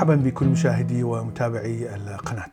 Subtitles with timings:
[0.00, 2.50] مرحبا بكل مشاهدي ومتابعي القناة.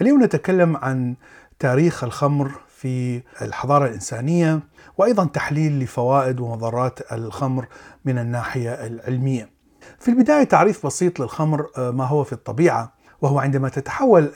[0.00, 1.14] اليوم نتكلم عن
[1.58, 2.52] تاريخ الخمر
[2.82, 4.60] في الحضارة الإنسانية
[4.98, 7.66] وأيضا تحليل لفوائد ومضرات الخمر
[8.04, 9.50] من الناحية العلمية.
[9.98, 14.32] في البداية تعريف بسيط للخمر ما هو في الطبيعة وهو عندما تتحول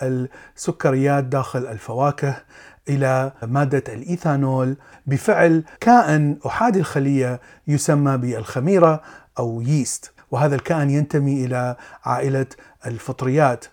[0.56, 2.37] السكريات داخل الفواكه
[2.89, 9.03] إلى مادة الإيثانول بفعل كائن أحادي الخلية يسمى بالخميرة
[9.39, 12.47] أو ييست وهذا الكائن ينتمي إلى عائلة
[12.87, 13.65] الفطريات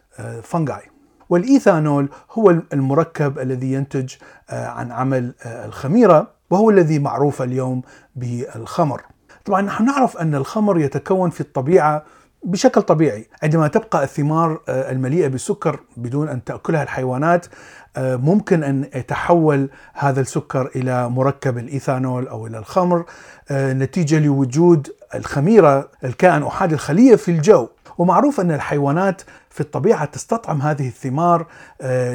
[0.43, 0.92] فنجاي
[1.29, 4.13] والإيثانول هو المركب الذي ينتج
[4.49, 7.81] عن عمل الخميرة وهو الذي معروف اليوم
[8.15, 9.01] بالخمر.
[9.45, 12.03] طبعا نحن نعرف أن الخمر يتكون في الطبيعة
[12.43, 13.27] بشكل طبيعي.
[13.43, 17.45] عندما تبقى الثمار المليئة بالسكر بدون أن تأكلها الحيوانات
[17.97, 23.05] ممكن أن يتحول هذا السكر إلى مركب الإيثانول أو إلى الخمر
[23.51, 27.67] نتيجة لوجود الخميرة الكائن أحادي الخلية في الجو.
[27.97, 31.45] ومعروف أن الحيوانات في الطبيعة تستطعم هذه الثمار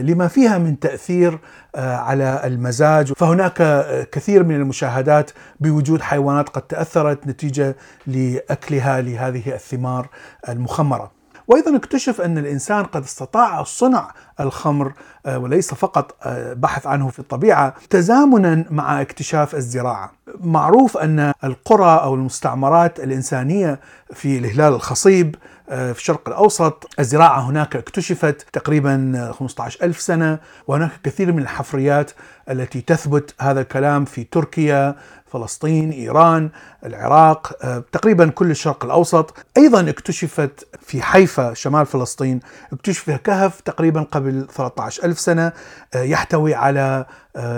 [0.00, 1.38] لما فيها من تأثير
[1.76, 10.08] على المزاج فهناك كثير من المشاهدات بوجود حيوانات قد تأثرت نتيجة لأكلها لهذه الثمار
[10.48, 11.18] المخمرة
[11.48, 14.92] وأيضا اكتشف أن الإنسان قد استطاع صنع الخمر
[15.28, 16.16] وليس فقط
[16.56, 20.12] بحث عنه في الطبيعة تزامنا مع اكتشاف الزراعة.
[20.40, 23.80] معروف أن القرى أو المستعمرات الإنسانية
[24.12, 25.34] في الهلال الخصيب
[25.68, 32.10] في الشرق الأوسط الزراعة هناك اكتشفت تقريبا 15 ألف سنة وهناك كثير من الحفريات
[32.50, 34.96] التي تثبت هذا الكلام في تركيا
[35.32, 36.50] فلسطين إيران
[36.86, 37.52] العراق
[37.92, 39.34] تقريبا كل الشرق الأوسط.
[39.56, 42.40] أيضا اكتشفت في حيفا شمال فلسطين
[42.72, 45.52] اكتشف كهف تقريبا قبل 13 ألف سنة
[45.94, 47.06] يحتوي على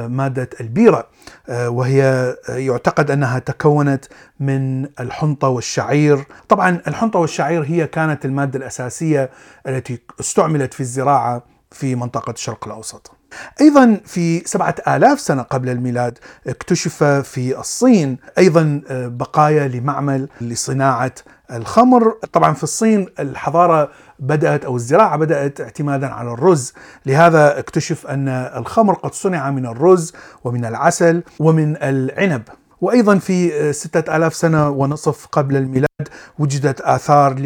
[0.09, 1.09] مادة البيرة
[1.49, 4.05] وهي يعتقد أنها تكونت
[4.41, 6.25] من الحنطة والشعير.
[6.49, 9.31] طبعا الحنطة والشعير هي كانت المادة الأساسية
[9.67, 13.20] التي استعملت في الزراعة في منطقة الشرق الأوسط.
[13.61, 21.13] أيضا في سبعة آلاف سنة قبل الميلاد اكتشف في الصين أيضا بقايا لمعمل لصناعة
[21.53, 22.15] الخمر.
[22.33, 26.73] طبعا في الصين الحضارة بدأت أو الزراعة بدأت اعتمادا على الرز.
[27.07, 30.13] لهذا اكتشف أن الخمر قد صنع من الرز
[30.45, 32.43] ومن العسل ومن العنب.
[32.81, 36.09] وأيضا في ستة آلاف سنة ونصف قبل الميلاد
[36.39, 37.37] وجدت آثار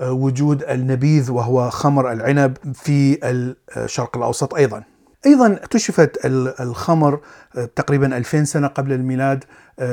[0.00, 3.18] لوجود النبيذ وهو خمر العنب في
[3.76, 4.82] الشرق الأوسط أيضا.
[5.26, 6.26] أيضا اكتشفت
[6.60, 7.20] الخمر
[7.76, 9.44] تقريبا 2000 سنة قبل الميلاد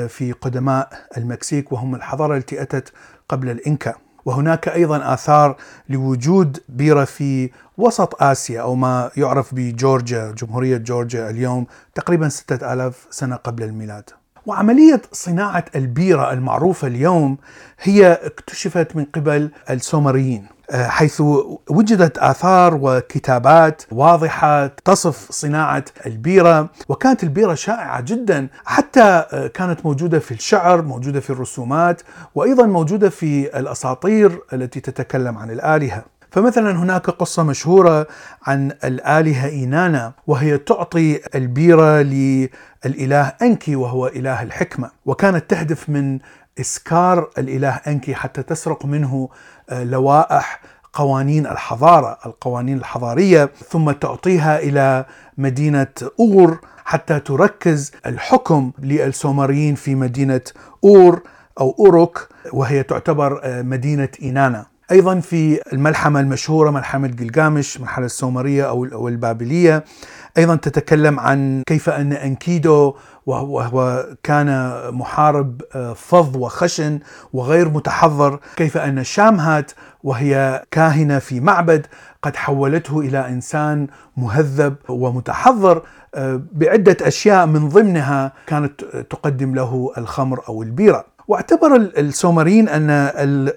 [0.08, 2.92] في قدماء المكسيك وهم الحضارة التي أتت
[3.28, 3.94] قبل الإنكا
[4.24, 5.56] وهناك أيضا آثار
[5.88, 13.36] لوجود بيرة في وسط آسيا أو ما يعرف بجورجيا جمهورية جورجيا اليوم تقريبا 6000 سنة
[13.36, 14.10] قبل الميلاد.
[14.48, 17.38] وعملية صناعة البيرة المعروفة اليوم
[17.82, 21.20] هي اكتشفت من قبل السومريين حيث
[21.70, 30.32] وجدت آثار وكتابات واضحة تصف صناعة البيرة وكانت البيرة شائعة جدا حتى كانت موجودة في
[30.32, 32.02] الشعر موجودة في الرسومات
[32.34, 36.04] وأيضا موجودة في الأساطير التي تتكلم عن الآلهة.
[36.30, 38.06] فمثلا هناك قصة مشهورة
[38.46, 44.90] عن الآلهة إينانا وهي تعطي البيرة للإله أنكي وهو إله الحكمة.
[45.06, 46.18] وكانت تهدف من
[46.60, 49.28] إسكار الإله أنكي حتى تسرق منه
[49.72, 50.60] لوائح
[50.92, 55.04] قوانين الحضارة القوانين الحضارية ثم تعطيها إلى
[55.38, 55.86] مدينة
[56.20, 60.40] أور حتى تركز الحكم للسومريين في مدينة
[60.84, 61.22] أور
[61.60, 64.66] أو أوروك وهي تعتبر مدينة إينانا.
[64.90, 69.84] أيضا في الملحمة المشهورة ملحمة جلجامش المرحلة السومرية أو البابلية.
[70.38, 72.94] أيضا تتكلم عن كيف أن أنكيدو
[73.26, 75.62] وهو كان محارب
[75.96, 76.98] فظ وخشن
[77.32, 78.40] وغير متحضر.
[78.56, 79.72] كيف أن شامهات
[80.04, 81.86] وهي كاهنة في معبد
[82.22, 83.86] قد حولته إلى إنسان
[84.16, 85.82] مهذب ومتحضر
[86.52, 91.17] بعدة أشياء من ضمنها كانت تقدم له الخمر أو البيرة.
[91.28, 92.90] واعتبر السومريين أن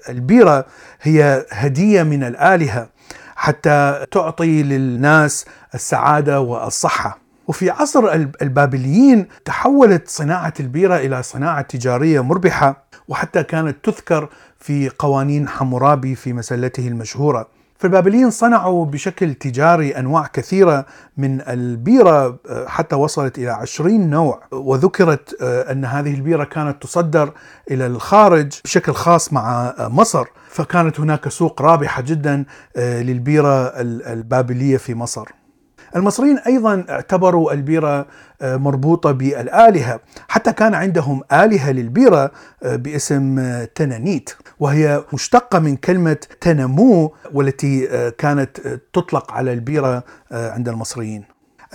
[0.09, 0.65] البيرة
[1.01, 2.89] هي هدية من الآلهة
[3.35, 5.45] حتى تعطي للناس
[5.75, 7.19] السعادة والصحة.
[7.47, 14.29] وفي عصر البابليين تحولت صناعة البيرة إلى صناعة تجارية مربحة وحتى كانت تذكر
[14.59, 17.47] في قوانين حمورابي في مسلته المشهورة.
[17.81, 20.85] فالبابليين صنعوا بشكل تجاري أنواع كثيرة
[21.17, 24.43] من البيرة حتى وصلت إلى عشرين نوع.
[24.51, 27.33] وذكرت أن هذه البيرة كانت تصدر
[27.71, 30.25] إلى الخارج بشكل خاص مع مصر.
[30.49, 32.45] فكانت هناك سوق رابحة جدا
[32.77, 33.67] للبيرة
[34.11, 35.25] البابلية في مصر.
[35.95, 38.05] المصريين أيضا اعتبروا البيرة
[38.41, 42.31] آه، مربوطة بالآلهة، حتى كان عندهم آلهة للبيرة
[42.63, 44.29] آه، باسم آه، تنانيت،
[44.61, 47.87] وهي مشتقة من كلمة تنمو والتي
[48.17, 48.59] كانت
[48.93, 51.23] تطلق على البيرة عند المصريين.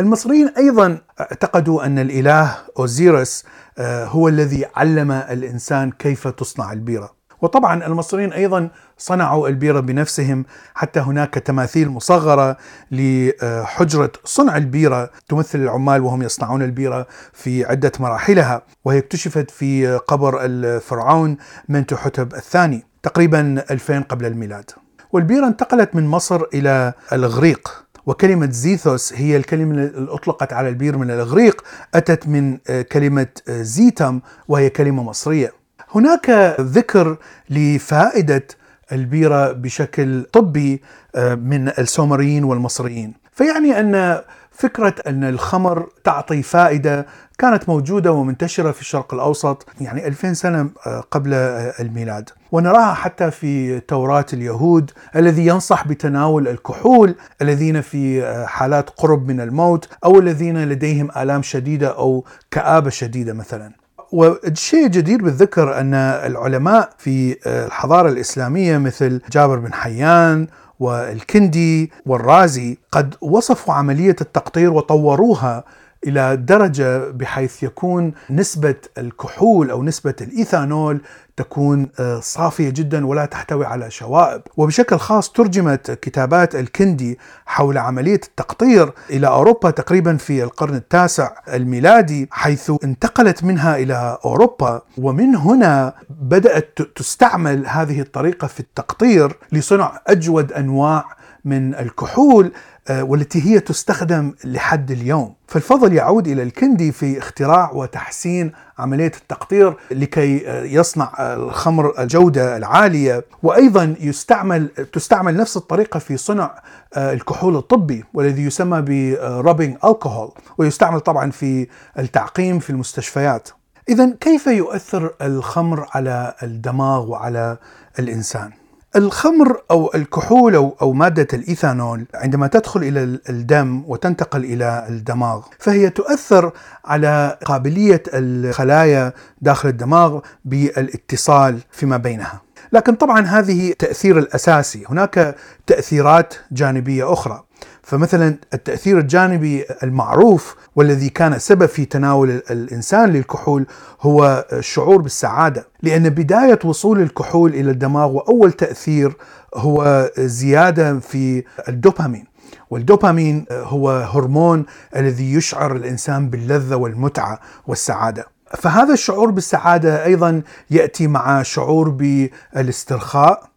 [0.00, 3.44] المصريين أيضا اعتقدوا أن الإله أوزيرس
[3.80, 7.15] هو الذي علم الإنسان كيف تصنع البيرة.
[7.42, 8.68] وطبعا المصريين أيضا
[8.98, 10.44] صنعوا البيرة بنفسهم
[10.74, 12.56] حتى هناك تماثيل مصغرة
[12.90, 20.44] لحجرة صنع البيرة تمثل العمال وهم يصنعون البيرة في عدة مراحلها وهي اكتشفت في قبر
[20.44, 21.36] الفرعون
[21.68, 24.70] منتحتب الثاني تقريبا 2000 قبل الميلاد.
[25.12, 31.10] والبيرة انتقلت من مصر إلى الإغريق وكلمة زيثوس هي الكلمة اللي أطلقت على البير من
[31.10, 32.56] الإغريق أتت من
[32.92, 35.52] كلمة زيتم وهي كلمة مصرية
[35.96, 37.16] هناك ذكر
[37.50, 38.46] لفائدة
[38.93, 40.82] البيرة بشكل طبي
[41.14, 43.14] آه، من السومريين والمصريين.
[43.32, 44.20] فيعني أن
[44.50, 47.06] فكرة أن الخمر تعطي فائدة
[47.38, 52.31] كانت موجودة ومنتشرة في الشرق الأوسط يعني 2000 سنة آه، قبل آه، الميلاد.
[52.52, 59.88] ونراها حتى في توراة اليهود الذي ينصح بتناول الكحول الذين في حالات قرب من الموت
[60.04, 63.85] أو الذين لديهم آلام شديدة أو كآبة شديدة مثلا.
[64.12, 70.47] والشيء جدير بالذكر أن العلماء في الحضارة الإسلامية مثل جابر بن حيان
[70.81, 75.64] والكندي والرازي قد وصفوا عملية التقطير وطوروها
[76.06, 81.00] إلى درجة بحيث يكون نسبة الكحول أو نسبة الإيثانول
[81.37, 88.20] تكون آه، صافية جدا ولا تحتوي على شوائب، وبشكل خاص ترجمت كتابات الكندي حول عملية
[88.25, 95.94] التقطير إلى أوروبا تقريبا في القرن التاسع الميلادي حيث انتقلت منها إلى أوروبا ومن هنا
[96.20, 101.05] بدأت تستعمل هذه الطريقة في التقطير لصنع أجود أنواع
[101.44, 102.53] من الكحول
[102.90, 105.34] والتي هي تستخدم لحد اليوم.
[105.48, 113.24] فالفضل يعود إلى الكندي في اختراع وتحسين عملية التقطير لكي آه، يصنع الخمر الجودة العالية.
[113.42, 116.62] وأيضا يستعمل تستعمل نفس الطريقة في صنع
[116.94, 121.66] آه، الكحول الطبي والذي يسمى برابينج الكحول ويستعمل طبعا في
[121.98, 123.48] التعقيم في المستشفيات.
[123.88, 127.56] اذا كيف يؤثر الخمر على الدماغ وعلى
[127.98, 128.50] الإنسان؟
[128.96, 135.90] الخمر أو الكحول أو أو مادة الإيثانول عندما تدخل إلى الدم وتنتقل إلى الدماغ فهي
[135.90, 136.52] تؤثر
[136.84, 142.40] على قابلية الخلايا داخل الدماغ بالاتصال فيما بينها.
[142.72, 147.45] لكن طبعا هذه تأثير الأساسي، هناك تأثيرات جانبية أخرى.
[147.86, 153.66] فمثلا التأثير الجانبي المعروف والذي كان سبب في تناول الإنسان للكحول
[154.00, 155.68] هو الشعور بالسعادة.
[155.82, 159.16] لأن بداية وصول الكحول إلى الدماغ وأول تأثير
[159.54, 162.24] هو زيادة في الدوبامين.
[162.70, 164.66] والدوبامين هو هرمون
[164.96, 168.26] الذي يشعر الإنسان باللذة والمتعة والسعادة.
[168.58, 173.56] فهذا الشعور بالسعادة أيضا يأتي مع شعور بالاسترخاء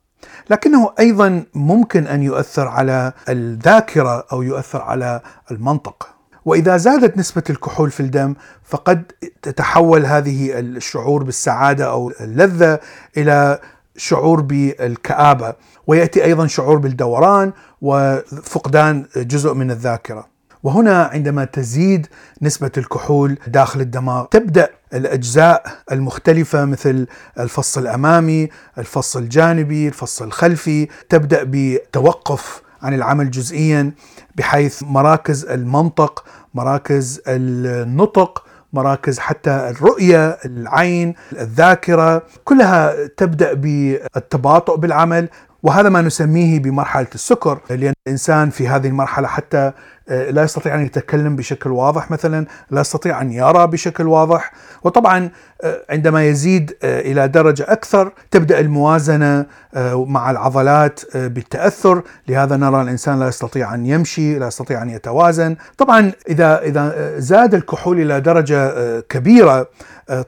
[0.50, 6.10] لكنه أيضا ممكن أن يؤثر على الذاكرة أو يؤثر على المنطق.
[6.46, 9.12] وإذا زادت نسبة الكحول في الدم فقد
[9.42, 12.80] تتحول هذه الشعور بالسعادة أو اللذة
[13.18, 13.60] إلى
[13.98, 15.54] شعور بالكآبة
[15.88, 20.39] ويأتي أيضا شعور بالدوران وفقدان جزء من الذاكرة.
[20.64, 22.08] وهنا عندما تزيد
[22.42, 27.08] نسبة الكحول داخل الدماغ تبدأ الأجزاء المختلفة مثل
[27.40, 33.92] الفص الأمامي الفص الجانبي الفص الخلفي تبدأ بتوقف عن العمل جزئيا
[34.36, 36.24] بحيث مراكز المنطق
[36.54, 45.30] مراكز النطق مراكز حتى الرؤية العين الذاكرة كلها تبدأ بالتباطؤ بالعمل
[45.64, 49.72] وهذا ما نسميه بمرحلة السكر لأن الإنسان في هذه المرحلة حتى
[50.10, 54.52] آه، لا يستطيع أن يتكلم بشكل واضح مثلا، لا يستطيع أن يرى بشكل واضح،
[54.84, 55.30] وطبعا
[55.64, 59.46] آه، عندما يزيد آه، إلى درجة أكثر تبدأ الموازنة
[59.94, 66.12] مع العضلات بالتأثر، لهذا نرى الإنسان لا يستطيع أن يمشي، لا يستطيع أن يتوازن، طبعا
[66.30, 69.68] إذا إذا زاد الكحول إلى درجة كبيرة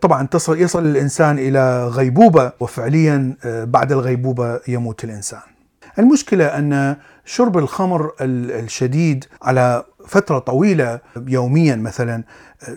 [0.02, 5.42] طبعا تصل يصل الإنسان إلى غيبوبة وفعليا بعد الغيبوبة يموت الإنسان.
[6.00, 6.96] المشكلة أن
[7.32, 12.24] شرب الخمر الشديد على فترة طويلة يوميا مثلا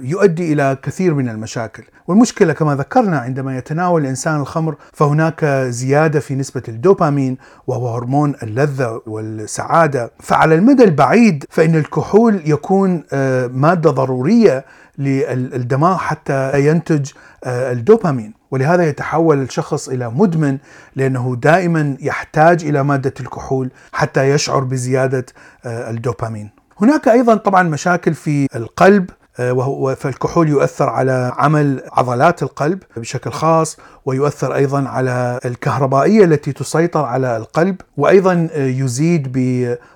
[0.00, 1.82] يؤدي إلى كثير من المشاكل.
[2.08, 9.02] والمشكلة كما ذكرنا عندما يتناول الإنسان الخمر فهناك زيادة في نسبة الدوبامين وهو هرمون اللذة
[9.06, 10.10] والسعادة.
[10.20, 14.64] فعلى المدى البعيد فإن الكحول يكون آه، مادة ضرورية
[14.98, 17.10] للدماغ حتى ينتج
[17.44, 18.34] آه، الدوبامين.
[18.50, 20.58] ولهذا يتحول الشخص إلى مدمن
[20.96, 25.26] لأنه دائما يحتاج إلى مادة الكحول حتى يشعر بزيادة
[25.64, 26.50] آه، الدوبامين.
[26.80, 33.30] هناك أيضا طبعا مشاكل في القلب آه، وهو فالكحول يؤثر على عمل عضلات القلب بشكل
[33.30, 33.76] خاص
[34.06, 39.28] ويؤثر أيضا على الكهربائية التي تسيطر على القلب وأيضا يزيد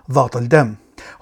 [0.09, 0.75] بضغط الدم.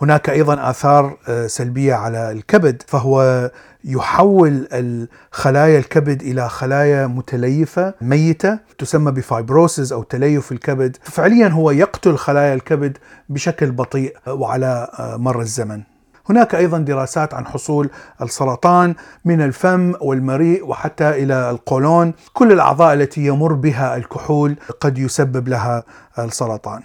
[0.02, 1.16] هناك أيضا آثار
[1.46, 3.50] سلبية على الكبد فهو
[3.84, 10.96] يحول الخلايا الكبد إلى خلايا متليفة ميتة تسمى بفايبروسيس أو تليف الكبد.
[11.02, 15.82] فعليا هو يقتل خلايا الكبد بشكل بطيء وعلى مر الزمن.
[16.30, 17.90] هناك أيضا دراسات عن حصول
[18.22, 22.14] السرطان من الفم والمريء وحتى إلى القولون.
[22.32, 25.84] كل الأعضاء التي يمر بها الكحول قد يسبب لها
[26.18, 26.82] السرطان.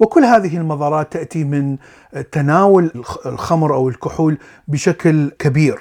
[0.00, 1.76] وكل هذه المضارات تأتي من
[2.32, 2.90] تناول
[3.26, 5.78] الخمر أو الكحول بشكل كبير.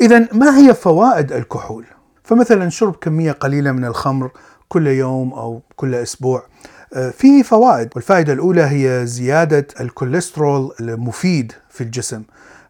[0.00, 1.84] إذا ما هي فوائد الكحول؟
[2.24, 4.30] فمثلا شرب كمية قليلة من الخمر
[4.68, 6.42] كل يوم أو كل أسبوع
[6.94, 7.88] آه، فيه فوائد.
[7.94, 12.22] والفائدة الأولى هي زيادة الكوليسترول المفيد في الجسم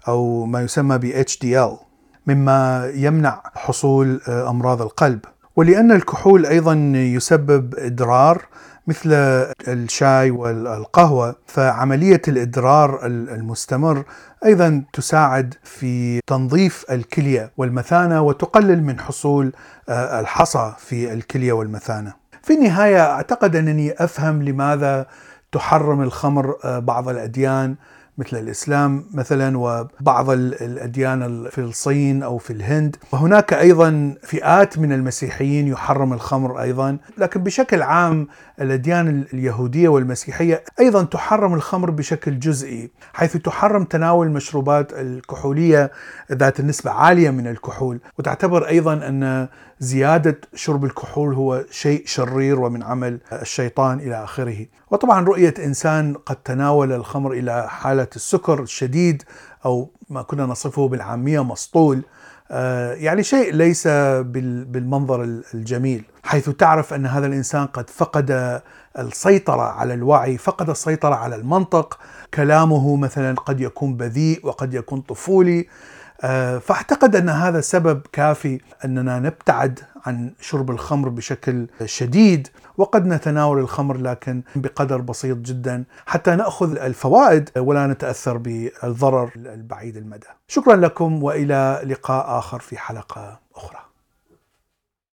[0.08, 1.84] أو ما يسمى ب HDL
[2.26, 5.20] مما يمنع حصول آه، أمراض القلب.
[5.56, 8.42] ولأن الكحول أيضا يسبب إضرار
[8.86, 9.12] مثل
[9.68, 14.04] الشاي والقهوة فعملية الإدرار المستمر
[14.44, 19.52] أيضا تساعد في تنظيف الكلية والمثانة وتقلل من حصول
[19.88, 22.12] آه، الحصى في الكلية والمثانة.
[22.42, 25.06] في النهاية أعتقد أنني أفهم لماذا
[25.52, 27.76] تحرم الخمر آه، بعض الأديان
[28.18, 32.96] مثل الإسلام مثلا وبعض الأديان في الصين أو في الهند.
[33.12, 36.98] وهناك أيضا فئات من المسيحيين يحرم الخمر أيضا.
[37.18, 38.28] لكن بشكل عام
[38.60, 45.90] الأديان اليهودية والمسيحية أيضا تحرم الخمر بشكل جزئي حيث تحرم تناول المشروبات الكحولية
[46.32, 48.00] ذات النسبة عالية من الكحول.
[48.18, 49.48] وتعتبر أيضا أن
[49.80, 54.66] زيادة شرب الكحول هو شيء شرير ومن عمل الشيطان إلى آخره.
[54.90, 59.22] وطبعا رؤية إنسان قد تناول الخمر إلى حالة السكر الشديد
[59.64, 62.02] أو ما كنا نصفه بالعامية مسطول.
[62.50, 65.22] آه، يعني شيء ليس بالمنظر
[65.54, 66.04] الجميل.
[66.24, 68.60] حيث تعرف أن هذا الإنسان قد فقد
[68.98, 71.98] السيطرة على الوعي، فقد السيطرة على المنطق،
[72.34, 75.68] كلامه مثلا قد يكون بذيء وقد يكون طفولي،
[76.60, 83.96] فأعتقد أن هذا سبب كافي أننا نبتعد عن شرب الخمر بشكل شديد وقد نتناول الخمر
[83.96, 90.26] لكن بقدر بسيط جدا حتى نأخذ الفوائد ولا نتأثر بالضرر البعيد المدى.
[90.48, 93.78] شكرا لكم وإلى لقاء آخر في حلقة أخرى.